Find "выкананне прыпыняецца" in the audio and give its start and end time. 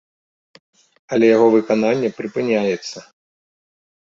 1.55-2.97